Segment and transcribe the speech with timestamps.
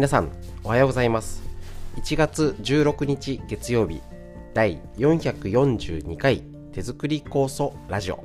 [0.00, 0.30] 皆さん
[0.64, 1.42] おはようございます。
[1.96, 4.00] 1月16日月曜日
[4.54, 6.40] 第442回
[6.72, 8.24] 手作り酵素ラジオ。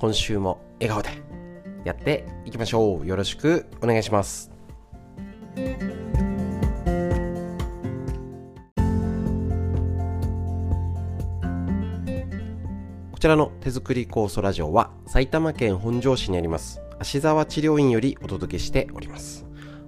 [0.00, 1.10] 今週も笑顔で
[1.84, 3.06] やっていきましょう。
[3.06, 4.50] よろしくお願いします。
[13.12, 19.46] こちらの手作り酵素ラジオは埼玉県本庄市にあります芦沢治療院よりお届けしております。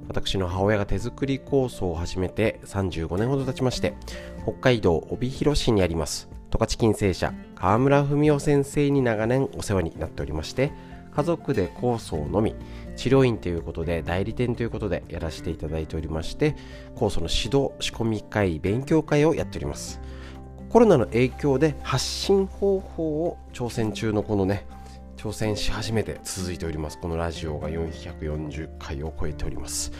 [0.08, 3.94] 私の母親が手作り酵素を始めて35年ほど経ちまして
[4.42, 6.28] 北海道帯広市にあります。
[6.50, 10.72] 十勝金星社川村文夫先生に長年お世話になっておりまして
[11.14, 12.54] 家族で酵素を飲み
[12.96, 16.56] 治療院ということで代理店ということでやらせていただいておりまして
[16.94, 20.00] 酵素の指導仕込み会勉強会をやっております。
[20.68, 24.66] コロナの影響で発信方法を挑戦中のこのね
[25.16, 26.98] 挑戦し始めて続いております。
[26.98, 29.90] このラジオが440回を超えております。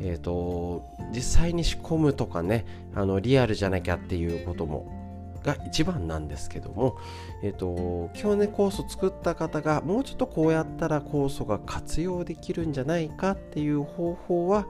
[0.00, 6.98] えっ、ー、と実際に仕込むとかねあのリアルじゃなきゃっていうこともが一番なんですけども、
[7.42, 14.66] えっ、ー、と今日ね酵素作った方がもうちょっとこうやったら酵素が活用できるんじゃないかっていう方法は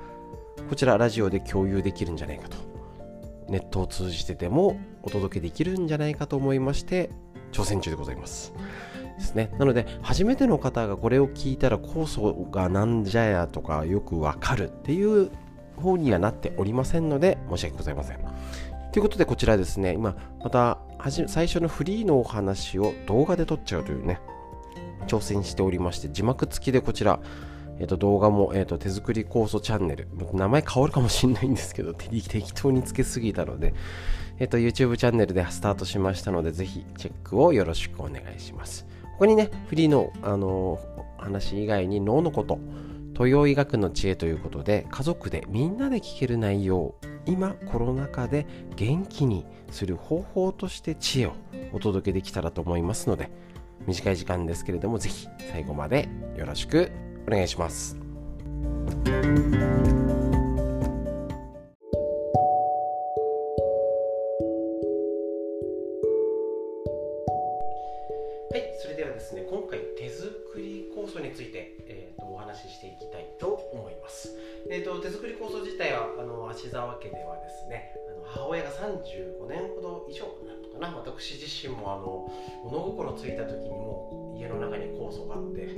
[0.68, 2.56] こちらラジオで共有できるんじゃないかと。
[3.48, 7.08] ネットを通じてでもお届けできるんじゃないかと思いまして
[7.50, 8.52] 挑戦中でございます。
[9.18, 9.50] ですね。
[9.58, 15.30] なので、初めての方がこれを聞いたら酵素がなんじゃやとかよくわかるっていう
[15.76, 18.18] 方にはなっておりませんので、申し訳ございません。
[18.92, 20.78] ということで、こちらですね、今、また
[21.26, 24.20] 最初のフリーのお話を動画で撮っちゃうというね、
[25.06, 27.20] 挑戦しておりまして、字幕付きでこちら、
[27.80, 33.74] えー、と動画も、えー、と手作り酵素チャンネル、名前変わるかもしれないんですけど、適当につけすぎたので、
[34.38, 38.86] えー、と YouTube チャンネルでスタートしましたので、ぜひチェックをよろしくお願いします。
[39.18, 40.78] ここにね、フリーの、あの
[41.18, 42.60] 話以外に脳のこと、
[43.14, 46.94] 東洋医学の知恵ということで、家族でみんなで聞ける内容、
[47.26, 48.46] 今コロナ禍で
[48.76, 51.32] 元気にする方法として知恵を
[51.72, 53.28] お届けできたらと思いますので、
[53.88, 56.92] 短い時間ですけれども、ぜひ最後までよろしく
[57.26, 57.96] お願いします。
[68.50, 74.32] はい、それではですね、今回手作り構想についてえーとお話ししていきたいと思います。
[74.70, 82.24] えー、と、手作り構想自体はあの芦沢家ではですねあの母親が35年ほど以上なのかな私自身もあの
[82.64, 85.68] 物心ついた時にも家の中に酵素があって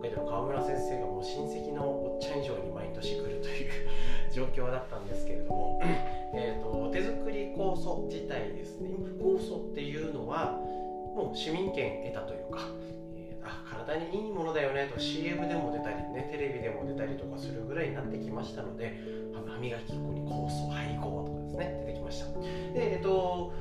[0.00, 3.70] 北海道の川村先生がもう親戚のおっちゃん以上に毎年来るという
[4.30, 5.80] 状況だったんですけれども、
[6.34, 10.60] えーと、手作り酵素自体ですね酵素っていうのは
[11.16, 12.60] もう市民権得たというか
[13.42, 15.00] あ体にいいものだよねと。
[15.00, 19.00] CM でも出たりねテレビでも出たりとかするぐらいになってきましたので
[19.32, 22.26] 歯磨き粉に酵素配合とかですね出てきました。
[22.74, 23.54] でえっと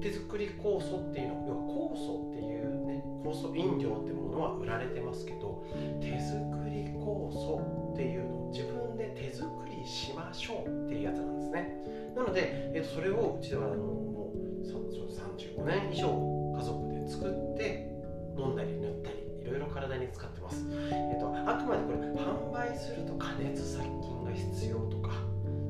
[0.00, 5.64] 手作り酵素っていうの要は酵素っていうね酵素飲料ってものは売られてますけど
[6.00, 6.40] 手作
[6.70, 12.12] り酵素っていうのを自分で手作りしましょうっていうやつなんですね。
[12.16, 16.08] なので、えっと、それをうちではあのもう35年以上
[16.56, 17.92] 家族で作って
[18.38, 25.10] 飲んだり塗ったりいろいろ体に使ってます、えっと、あくまでこれ販売すると加熱殺菌が必要とか、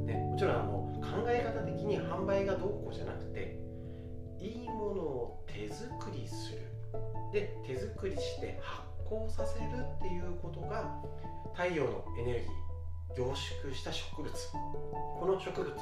[0.06, 3.58] ね、もちろんあの考え方的に販売がどうこうじゃなくて
[4.38, 6.58] いいものを手作りする。
[7.32, 9.66] で手作りして発酵させる
[9.97, 11.00] っていうことが
[11.54, 12.71] 太陽のエネルギー。
[13.16, 14.32] 凝縮した植物。
[15.18, 15.74] この植物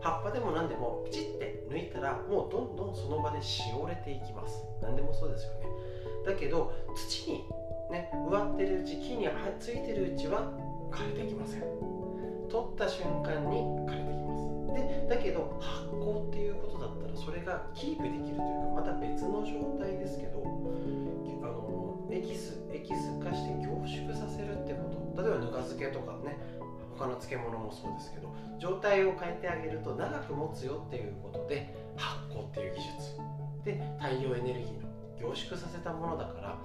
[0.00, 4.62] 葉っぱでも何でもピチって抜いたらもうどんどんその場でしおれていきます。
[4.82, 5.66] 何でもそうですよね。
[6.26, 7.44] だけど土に
[7.90, 9.28] ね植わってるうち木に
[9.58, 10.52] ついてるうちは
[10.90, 11.60] 枯れてきません。
[12.50, 14.44] 取った瞬間に枯れてきます。
[14.74, 18.42] でだけど発酵っていうことだったらそれがキープできるというか
[18.76, 20.42] また別の状態ですけど
[21.42, 25.22] あのエキスエキス化して凝縮させるってこと。
[25.22, 26.36] 例えばぬか漬けとかね
[26.96, 33.34] 他の漬物もそうですけど状態を変えてあげると長く持つよっていうことで発酵っていう技術。
[33.64, 34.84] で太陽エネルギーの
[35.18, 36.58] 凝縮させたものだから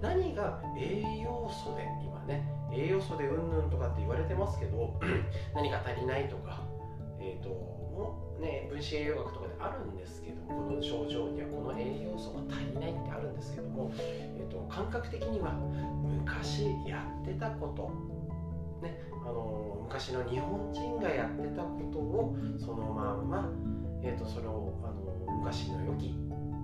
[0.00, 4.98] 何が栄養素で今ね栄養素でうんぬんとかって言われてますけど
[5.54, 6.62] 何か足りないとか
[7.20, 15.52] えっ、ー、ともね分子栄養学とかであるんですけどこの症状にはこの栄養素が足りないってあるんですけども、えーと、感覚的には
[16.04, 17.90] 昔やってたこと
[19.26, 23.50] あの昔の日本人がやってたことをそのまんま、
[24.02, 26.14] えーと、そのあの昔の良き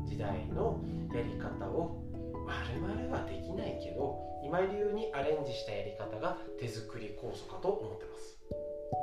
[0.07, 0.81] 時代の
[1.13, 2.03] やり方を
[2.47, 8.39] まるまるはできないけど今流にアレンジしたやり方が手作り酵素かと思ってます。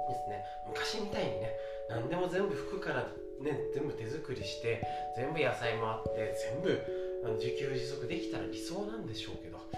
[0.10, 0.44] ですね。
[0.68, 1.52] 昔みたいにね
[1.90, 3.08] 何でも全部服から
[3.42, 4.84] ね全部手作りして
[5.16, 6.80] 全部野菜もあって全部
[7.26, 9.74] あの自給自足できたら理想なんでしょうけどなか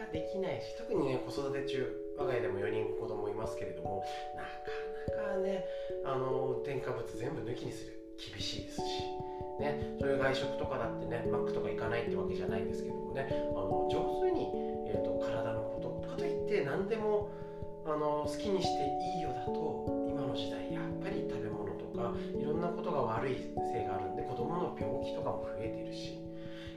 [0.00, 4.04] なかできないし特にね子育て中我が家でも4人子供いますけれども
[4.36, 5.64] なかなかね
[6.04, 8.82] あの添加物全部抜きにする厳しいですし、
[9.60, 14.48] ね、そういう外食とかだってねマックとか行かないってわけじゃないんですけどもねあの上手に、
[14.88, 17.30] えーと、体のこととかといって何でも
[17.84, 18.82] あの好きにして
[19.16, 23.36] いいよだと今の時代やっぱり食べ物とかいろんなことが悪い
[23.72, 26.18] せいがあるんで子供の病気とかも増えてるし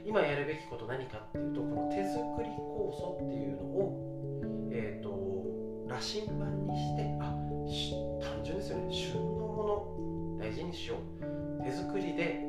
[0.06, 5.10] 今やるべきこと何かっていうとこの手作り酵素っていうのを、えーと、
[5.90, 7.34] 羅針盤にしてあ
[8.22, 8.86] 単純ですよね。
[8.94, 9.98] 旬のも
[10.38, 11.64] の大事にしよう。
[11.64, 12.46] 手作りで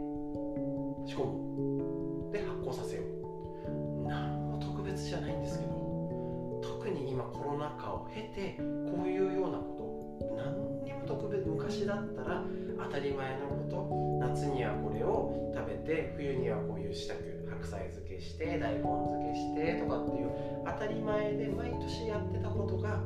[1.08, 2.32] 仕込む。
[2.32, 4.08] で発酵させよう。
[4.08, 12.44] 何も特別じゃないんですけど特に今コロナ禍を経てこういうようなこと何にも特別昔だったら
[12.78, 17.16] 当たり前のこと夏にはこれを食べて冬にはこういう支度
[17.50, 20.30] 白菜漬けして大根漬けしてとかっていう
[20.64, 23.02] 当たり前で毎年やってたことが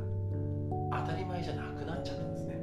[0.91, 2.55] 当たり前じゃなくなっちゃったんですね。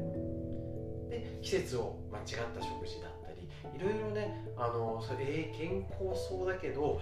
[1.11, 2.25] で季節を間違っ
[2.55, 7.01] た食事だったりいろいろねあのそれ、えー、健康そうだけど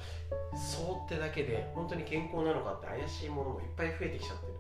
[0.57, 4.57] そうってだけで本当に健康なのかって怪しいものもいっぱい増えてきちゃってるん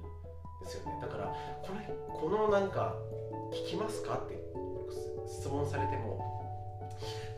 [0.62, 0.98] ですよね。
[1.00, 2.94] だからこれこのなんか
[3.52, 4.38] 聞きますかって
[5.26, 6.18] 質問されても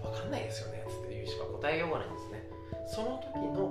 [0.03, 2.43] 分かんないですよねっていうしか答えようがないんですね。
[2.87, 3.62] その時の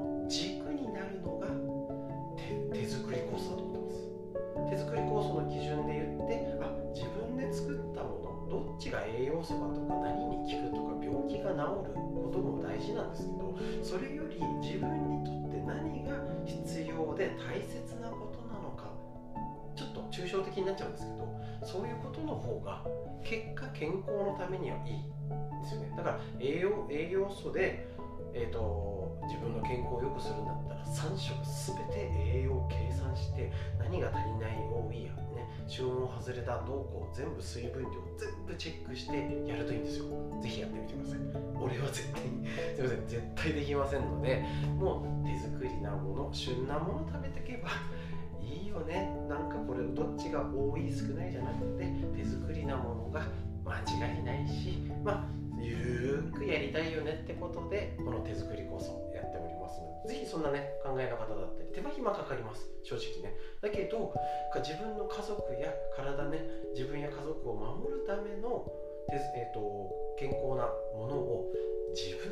[20.51, 22.83] 的になっちゃうんですけどそういうことの方が
[23.23, 25.03] 結果健康のためにはいい
[25.63, 25.93] ですよね。
[25.95, 27.87] だから栄養栄養素で
[28.33, 31.35] えーと、自分の健康を良くするんだったら3食
[31.67, 39.15] 全て栄養を計算して何が足りない多いや、ね、旬を外れたどうこう全部水分量全部チェックして
[39.47, 40.05] やるといいんですよ。
[40.41, 41.19] ぜひやってみてください。
[41.59, 44.45] 俺は絶対にすいません絶対できませんので
[44.79, 47.69] もう手作りなもの旬なもの食べてけば
[48.51, 49.15] いいよね。
[49.29, 53.25] なんかこれどっちが多い少ないじゃなくて手作りなものが
[53.63, 55.27] 間違いないしまあ
[55.61, 60.15] ゆるくやりたいよねってことでこの手作り構想やっておりますので。
[60.15, 62.69] ぜひそんなね考えの方だったり手間暇かかります。
[62.83, 63.33] 正直ね。
[63.61, 64.13] だけど
[64.55, 66.39] 自分の家族や体ね
[66.73, 68.67] 自分や家族を守るための
[69.11, 71.51] えーと、健康なものを
[71.91, 72.30] 自分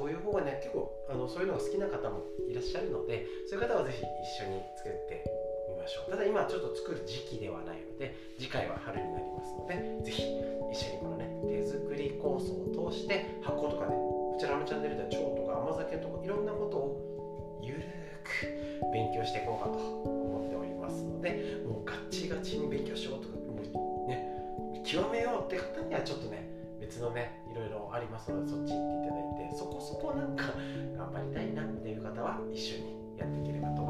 [0.00, 5.28] そういう方がね結構あのそういうのが好きな方もいらっしゃるのでそういう方はぜひ一緒に作って
[5.68, 6.10] みましょう。
[6.10, 10.24] ただ今ちょっと作る時期ではないので次回は春になりますのでぜひ
[10.72, 17.84] 一緒にこのね手作り酵素を通して発酵とかねこちらのチャンネルでは腸とか甘酒とかいろんなことをゆる
[18.24, 18.48] く
[18.96, 26.59] 勉強していこうかと思っておりますのでもうガッチガチに勉強しようとかもうね極めようって方にはちょっとね
[26.98, 30.44] のねいろいろありますのでそっち行っていただいてそこそこなんか
[30.96, 33.89] 頑張りたいなっていう方は一緒にやっていければと思いま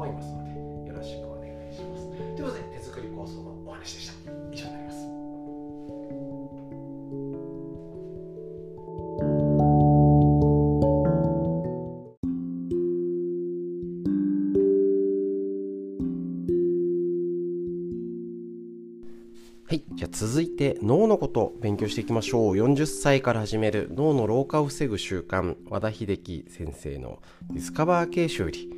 [20.81, 22.55] 脳のこと勉強していきましょう。
[22.55, 23.89] 40歳から始める。
[23.93, 27.19] 脳の老化を防ぐ習慣、和田秀樹先生の
[27.51, 28.69] ディスカバー形式より。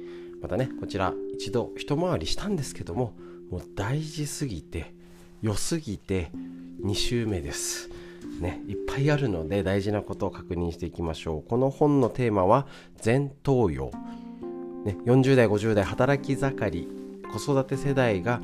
[0.44, 3.14] またねこちら一度一回りしたんですけども
[3.50, 4.94] もう大事すぎて
[5.42, 6.32] 良すぎて
[6.84, 7.90] 2週目です。
[8.42, 11.50] ねいっぱいあるので大事なことを確認していきましょう。
[11.50, 12.68] この本のテーマは
[13.04, 13.92] 前頭葉、
[14.84, 16.88] ね、40代50代働き盛り
[17.32, 18.42] 子育て世代が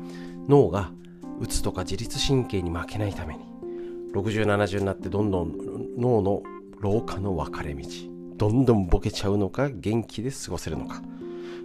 [0.48, 0.90] 脳が
[1.38, 3.49] うつとか自律神経に負けないために。
[4.12, 5.54] 6070になってどんどん
[5.98, 6.42] 脳の
[6.80, 7.84] 老化の分かれ道
[8.36, 11.02] どんどんボケちゃうのか元気で過ごせるのか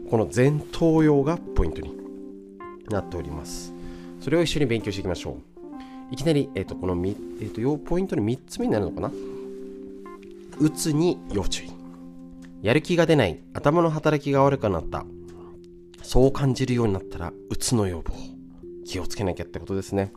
[0.09, 1.95] この前頭葉がポイントに
[2.89, 3.73] なっております。
[4.19, 6.13] それを一緒に勉強していきましょう。
[6.13, 9.11] いきなり、えーと、この、えーと、要ポイントの3つ目になるのかな？
[10.59, 11.71] うつに要注意。
[12.61, 15.05] やる気が出ない、頭の働きが悪くなった、
[16.03, 18.13] そう感じるようになったら、うつの予防。
[18.85, 20.13] 気をつけなきゃってことですね。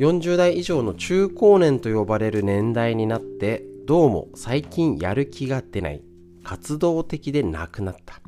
[0.00, 6.02] 40代以上の中高年と呼ばれる年代になって、どうも最近やる気が出ない、
[6.42, 8.18] 活動的でなくなった。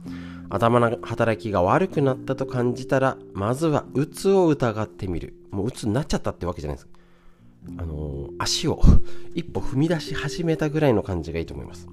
[0.51, 5.35] 頭の働きが悪くなったと感じたらまずはうつを疑ってみる。
[5.51, 6.89] もううつになっちゃったってわけじゃないです。
[7.79, 8.79] あのー、足を
[9.35, 11.89] 一歩踏み出し始めたぐらいの感じがいいと思います。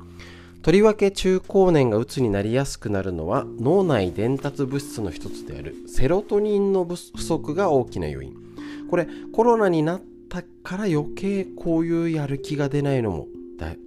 [0.62, 8.49] とりわけ中高年がうつになりやすくなるのは脳内伝達物質の一つであるセロトニンの不足が大きな要因。
[8.89, 13.27] これコロナになったから余計こういうやる気が出ないのも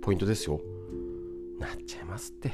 [0.03, 0.61] ポイントですよ。
[1.59, 2.53] なっちゃいますって。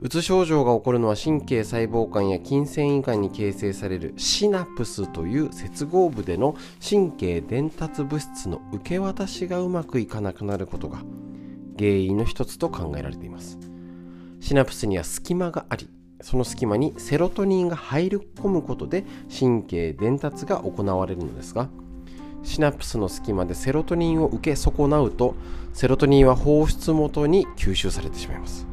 [0.00, 6.56] うつ症状が起こるのは神経細胞間や筋繊維管に形成されるシナプスという接合部での
[6.86, 10.98] 神経伝達物質の受け渡しがうまくいかなくなることが
[11.78, 13.58] 原因の一つと考えられています。
[14.40, 15.88] シナプスには隙間があり
[16.24, 21.68] その隙間にセロトニンが入り込むことで神経伝達が行われるのですが
[22.42, 25.34] シナプスの隙間でセロトニンを受け損なうと
[25.74, 28.66] セロトニンは放出元に吸収されてしまいます。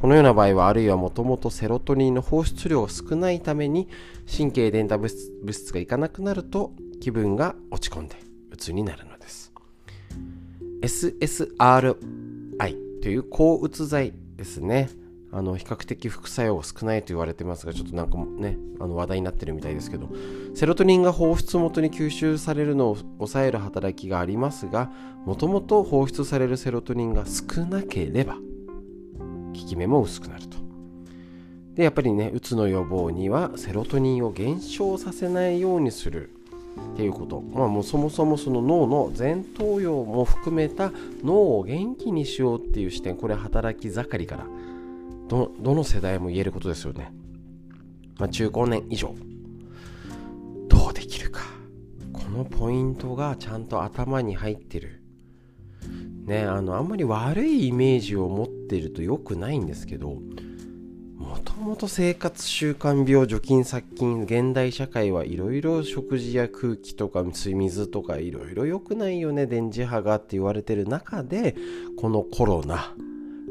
[0.00, 3.88] このような場合はあるいはもともとセロトニンの放出量が少ないために
[4.36, 5.00] 神経伝達
[5.42, 8.16] 物質がいかなくなると気分が落ち込んで
[8.50, 9.52] 鬱になるのです。
[10.82, 11.96] SSRI
[13.02, 14.88] という抗うつ剤ですね。
[15.34, 20.10] あの比較的副作用少ないと言われてますがちょっとなんかねあの話題になってるみたいですけど
[20.54, 24.90] セロトニンが放出元に吸収されるのを抑える働きがありますが
[25.24, 30.58] もともと放出されるセロトニンが少なければ効き目も薄くなると。
[31.74, 36.28] でやっぱりねうつの予防にはセロトニンを減少させないようにする
[36.92, 44.46] っていうこと、まあ、もうそもそもその脳の前頭葉も含めた脳を元気にしようっていう視点これ働き盛りから
[45.28, 47.12] どの世代も言えることですよね。
[48.18, 49.14] まあ、中高年以上。
[50.68, 51.42] どうできるか。
[52.12, 55.02] このポイントがちゃんと頭に入ってる。
[56.26, 60.18] ね、あの、あんまり悪いイメージを持ってると良くないんですけど、
[61.16, 71.56] もともと生活習慣病、除菌殺菌、現代社会はいろいろ食事や空気とか水とかいろいろ良くないよね、電磁波がって言われてる中で、
[71.96, 72.94] このコロナ、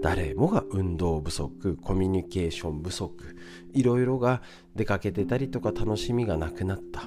[0.01, 3.35] 誰もが運動不足コミュニケーション不足
[3.73, 4.41] いろいろが
[4.75, 7.03] 出かけてたりとか楽しみがなくなった。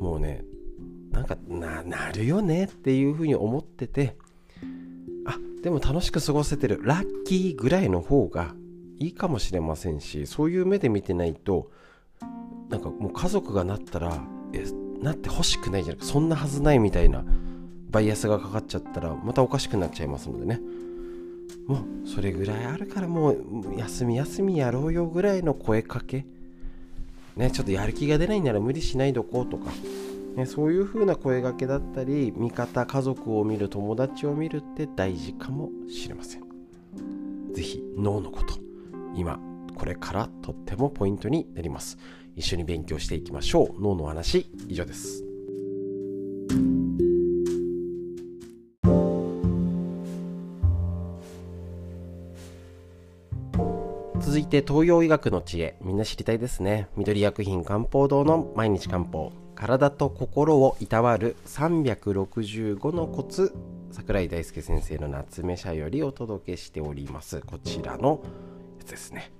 [0.00, 0.44] もうね
[1.10, 4.16] なんかななるよねっていうふうに思ってて
[5.26, 6.80] あでも楽しく過ごせてる。
[6.82, 8.54] ラッキーぐらいの方が
[8.98, 11.70] いいかもしれませんしそういう目で見てないと
[12.68, 14.64] なんかもう家族がなったらえ
[15.00, 17.24] なってほしくないじゃなくそんなはずないみたいな
[17.90, 20.60] バイアスがかかっちゃったらまたおかしくなっちゃいますのでね。
[21.66, 23.36] もうそれぐらいあるからもう
[23.78, 26.24] 休み休みやろうよぐらいの声かけ。
[27.36, 29.70] ねちょっとやる気が出ないなら無理しないどこうとか、
[30.36, 36.42] ね、そういう風な声がけだったり味方家族を見る友達を見るって大事かもしれません。
[37.54, 38.54] 是非脳のこと
[39.14, 39.38] 今
[39.74, 41.98] これからとってもポイントになります。
[42.36, 43.82] 一緒に勉強していきましょう。
[43.82, 45.31] 脳の話以上です。
[54.52, 55.78] て東洋医学の知恵。
[55.80, 56.86] みんな知りたいですね。
[56.94, 59.32] 緑薬品漢方堂の毎日漢方。
[59.54, 63.54] 体と心をいたわる365のコツ。
[63.90, 67.40] 桜井大輔先生の夏目社よりお届けしております。
[67.40, 68.20] こちらの
[68.78, 69.32] やつですね。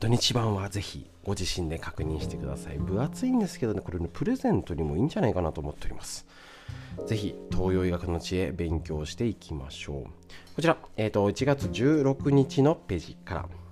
[0.00, 2.76] 土日版はぜひご自身で確認してください。
[2.76, 3.80] 分厚いんですけどね。
[3.80, 6.26] これねプレゼントにもいいんじゃないかなと思っております。
[7.06, 10.04] ぜひ東洋医学の知恵勉強していきましょう。
[10.54, 13.65] こちら、えーと、1月16日のページから。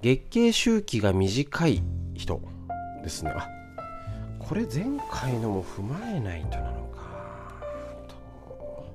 [0.00, 1.82] 月経周期が短い
[2.14, 2.40] 人
[3.02, 3.32] ですね。
[3.34, 3.48] あ
[4.38, 6.98] これ前回のも踏まえないとなのか。
[8.06, 8.86] と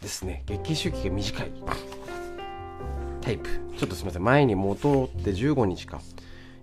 [0.00, 0.44] ですね。
[0.46, 1.52] 月経周期が短い
[3.20, 3.50] タイプ。
[3.76, 4.24] ちょっとすみません。
[4.24, 6.00] 前に戻って15日か。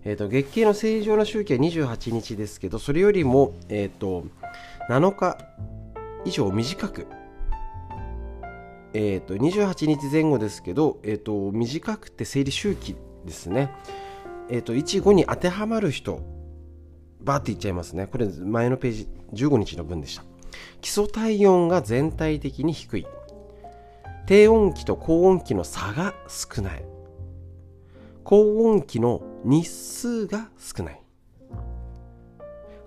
[0.03, 4.23] えーと、月経の正常な周期は28日ですけどそれよりも、えーと、
[4.87, 5.37] 7日
[6.25, 7.07] 以上短く
[8.97, 13.69] えーと、28日前後ですけど、えーと、短くて生理周期ですね、
[14.49, 16.21] えーと、1、5に当てはまる人、
[17.19, 18.07] バーっていっちゃいますね。
[18.07, 20.23] これ前のページ、15日の分でした。
[20.79, 23.05] 基礎体温が全体的に低い。
[24.27, 26.85] 低温期と高温期の差が少ない。
[28.23, 31.01] 高温期の日数が少ない。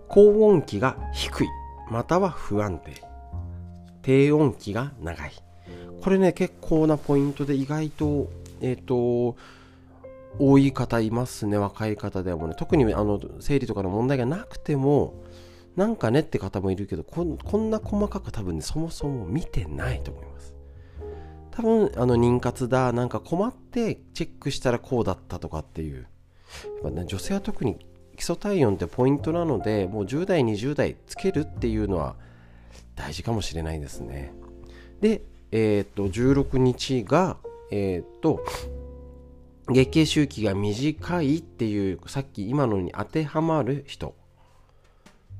[0.08, 1.48] 高温期が低い、
[1.90, 2.94] または不安定。
[4.00, 5.47] 低温期が長い。
[6.02, 9.36] これね、結構なポイントで意外と、えっ、ー、と、
[10.38, 12.54] 多い方いますね、若い方でもね。
[12.56, 15.14] 特にあの生理とかの問題がなくても、
[15.76, 20.58] なんかねって方もいるけどこ、んな細かく多分ね、そもそも見てないと思います。
[21.58, 27.84] 多分あの妊活だなんか困ってチェックしたらこうだったとかっていうやっぱ、ね、女性は特に
[28.16, 32.14] 基礎体温ってポイントなのでもう10代20代つけるっていうのは
[32.94, 34.32] 大事かもしれないですね
[35.00, 37.36] でえっ、と16日が
[37.70, 38.44] えっ、と
[39.68, 44.14] 月経周期が短いっていうさっき今のに当てはまる人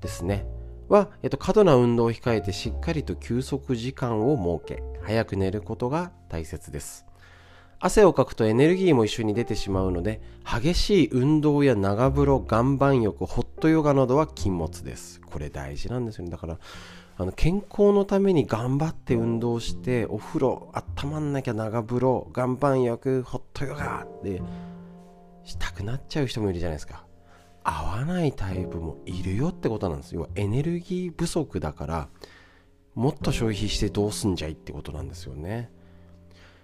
[0.01, 0.47] ですね。
[0.89, 7.05] は、えっと、過度な運動を控えてしっかりと休息時間を設け早く寝ることが大切です。
[7.81, 15.21] 汗をかくとエネルギーも一緒に出てしまうので激しい運動や長風呂岩盤浴ホットヨガなどは禁物です。
[15.21, 16.31] これ大事なんですよね。
[16.31, 16.59] だから
[17.21, 20.73] あの健康のために頑張って運動してお風呂
[21.03, 24.41] 温まんなきゃ長風呂岩盤浴ホットヨガって
[25.43, 27.05] したくなっちゃう人もいるじゃないですか。
[27.65, 30.15] 合わないタイプもいるよってことなんです。
[30.15, 32.09] よエネルギー不足だから
[32.95, 35.73] もっと消費してどうすんじゃいってことなんですよね。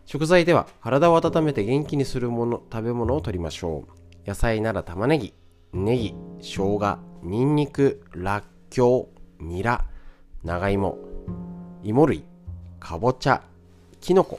[0.07, 3.89] 食材では体を温めて元気にするもの食べ物を取りましょ
[4.25, 4.29] う。
[4.29, 5.35] 野菜なら玉ねぎ
[5.73, 9.09] ネギ生姜にんにくらっきょ
[9.41, 9.85] うニラ。
[10.45, 10.99] 長芋
[11.83, 12.25] 芋類
[12.79, 13.43] かぼちゃ
[14.01, 14.39] きのこ。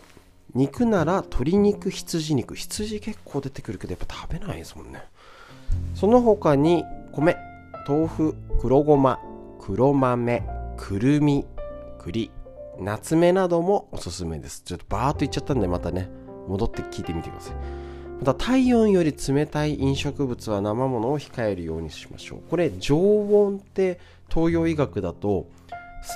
[0.53, 2.55] 肉なら鶏肉羊肉。
[2.55, 5.03] 羊結構出てくるけどやっぱ食べないですもんね。
[5.95, 7.35] その他に米
[7.87, 9.19] 豆腐黒ごま
[9.59, 10.43] 黒豆
[10.77, 11.45] くるみ
[11.99, 12.29] 栗
[12.79, 14.61] 夏目などもおすすめです。
[14.63, 16.07] ちょっとバーっと言っちゃったんでまたね
[16.47, 17.55] 戻って聞いてみてください。
[18.19, 22.39] また体温より冷たい飲食物は生ものを控えるようにしましょう。
[22.49, 25.47] これ常温って東洋医学だと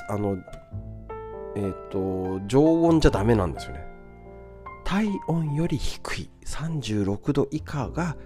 [0.08, 0.36] あの
[1.56, 3.84] えっ、ー、と常温じゃダメなんですよね。
[4.84, 8.16] 体温より低い36度以下が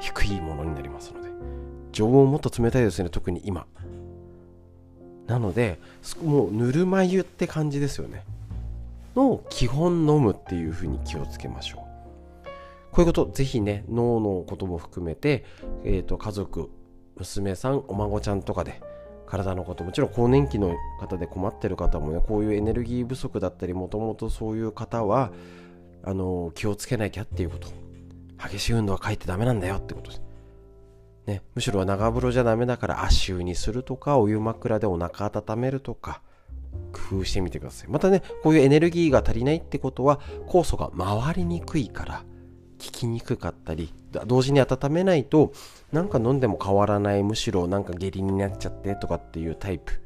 [0.00, 1.28] 低いものになりますので。
[1.92, 3.66] 常温もっと冷たいですね特に今。
[5.26, 5.78] なので
[6.24, 8.24] もうぬるま湯って感じですよね。
[9.14, 11.88] の基本飲むっていうふうに気をつけましょう。
[12.92, 15.44] こういうことぜひね脳のことも含めて、
[15.84, 16.70] えーと、家族
[17.16, 18.80] 娘さんお孫ちゃんとかで
[19.28, 25.30] 体のこともちろん更年期の方で困ってる方もねこういうエネルギー不足だったりもともとそういう方は
[26.02, 27.68] あの気をつけなきゃっていうこと
[28.48, 30.22] 激しい運動は書いてダメなんだよってことです。
[31.26, 36.22] ね、むしろは長風呂じゃダメだから足湯にするとかお湯枕でお腹温めるとか
[37.10, 42.24] 工夫してみてくださいまたねこういうエネルギーが足りないってことは酵素が回りにくいから
[42.78, 43.92] 効きにくかったり
[44.26, 45.52] 同時に温めないと
[45.92, 50.00] なんか飲んでも変わらないむしろなんか下痢になっちゃってとかっていうタイプ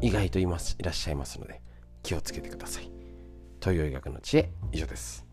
[0.00, 1.60] 意外といますいらっしゃいますので
[2.02, 2.90] 気をつけてください
[3.60, 5.24] 東洋医学の知恵以上です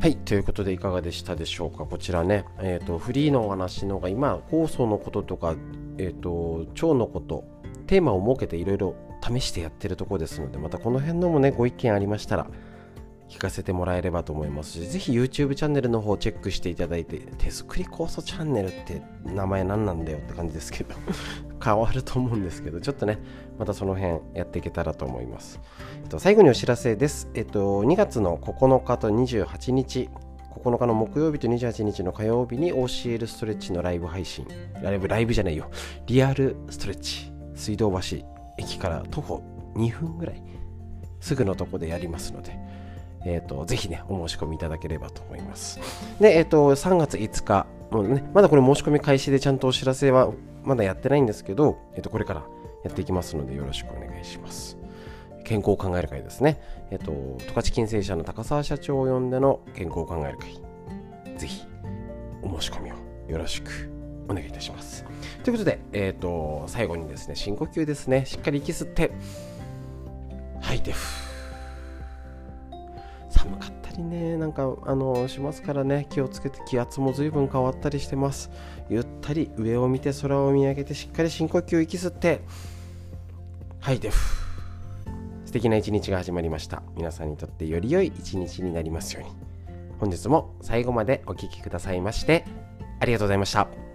[0.00, 1.84] はい、ということでいかがでしたでしょうか。
[1.84, 5.56] こちらね、えーと、フリーのお話のが今、酵素のこととか、
[5.98, 7.44] えーと、腸のこと、
[7.90, 12.46] テーマを設けていろいろ試してやってるとこですので、またこの辺のもね、ご意見ありましたら、
[13.28, 20.94] 聞かせてもらえればと思いますし、ぜひ YouTube チャンネルの方をチェックしていただいて、手作り酵素チャンネルって名前何なんだよって感じですけど、
[21.60, 23.18] 変わると思うんですけど、ちょっとね、
[23.58, 25.60] またその辺やっていけたらと思います。
[26.04, 27.28] えっと、最後にお知らせです。
[27.34, 30.10] えっと、2月の9日と28日、
[30.62, 34.46] 9日の木曜日と28日の火曜日に OCL ストレッチのライブ配信、
[34.80, 35.72] ライブ、ライブじゃないよ、
[36.06, 38.18] リアルストレッチ、水道橋
[38.58, 39.42] 駅から徒歩
[39.74, 40.42] 2分ぐらい、
[41.20, 42.58] すぐのとこでやりますので、
[43.24, 45.78] えっ、ー、と、ぜひね、お申し込みいただければと思います。
[46.20, 50.30] で、えっ、ー、と、3月5日、もうね、まだこれ申し込み開始でちゃんとお知らせは
[50.64, 52.44] まだやってないんですけど、えっ、ー、と、これから
[52.84, 54.78] やっていきますので、よろしくお願いします。
[55.44, 56.60] 健康を考える会ですね。
[56.90, 60.54] えっ、と、十勝金星社の高澤社長を呼んでの健康を考える会。
[61.36, 61.66] ぜひ、
[62.42, 62.94] お申し込みを
[63.28, 63.99] よろしく
[64.30, 65.04] お願いいたします。
[65.42, 68.24] ということで、えっ、と、最後にですね、深呼吸ですね。
[68.26, 69.10] しっかり息吸って、
[70.60, 71.30] 吐いて、ふ
[73.30, 74.36] 寒かったりね。
[74.36, 76.06] なんかあのしますからね。
[76.10, 78.50] 気をつけて気圧も随分変わったりしてます。
[78.88, 82.40] ゆったり上を見て空を見上げてしっかり深呼吸息吸って。
[83.80, 84.10] はいで
[85.46, 86.82] 素敵な一日が始まりました。
[86.96, 89.30] 皆さんにとってより良い一日になりますように。
[89.98, 92.44] 本日も最後までお聴きくださいまして
[93.00, 93.89] ありがとうございました。